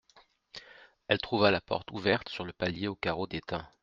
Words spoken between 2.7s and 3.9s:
aux carreaux déteints.